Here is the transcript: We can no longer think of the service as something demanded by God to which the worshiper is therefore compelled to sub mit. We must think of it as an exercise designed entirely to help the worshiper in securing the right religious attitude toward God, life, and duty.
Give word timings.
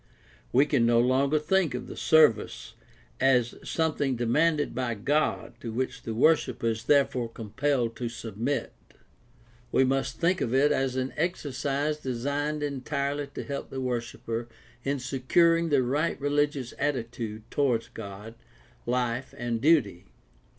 We 0.51 0.65
can 0.65 0.83
no 0.87 0.99
longer 0.99 1.37
think 1.37 1.75
of 1.75 1.85
the 1.85 1.95
service 1.95 2.73
as 3.19 3.53
something 3.63 4.15
demanded 4.15 4.73
by 4.73 4.95
God 4.95 5.53
to 5.59 5.71
which 5.71 6.01
the 6.01 6.15
worshiper 6.15 6.65
is 6.69 6.85
therefore 6.85 7.29
compelled 7.29 7.95
to 7.97 8.09
sub 8.09 8.35
mit. 8.35 8.73
We 9.71 9.83
must 9.83 10.17
think 10.19 10.41
of 10.41 10.55
it 10.55 10.71
as 10.71 10.95
an 10.95 11.13
exercise 11.17 11.97
designed 11.99 12.63
entirely 12.63 13.27
to 13.27 13.43
help 13.43 13.69
the 13.69 13.79
worshiper 13.79 14.47
in 14.83 14.97
securing 14.97 15.69
the 15.69 15.83
right 15.83 16.19
religious 16.19 16.73
attitude 16.79 17.43
toward 17.51 17.89
God, 17.93 18.33
life, 18.87 19.35
and 19.37 19.61
duty. 19.61 20.05